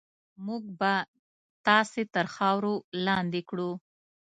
[0.45, 0.93] موږ به
[1.67, 2.73] تاسې تر خاورو
[3.05, 3.71] لاندې کړو.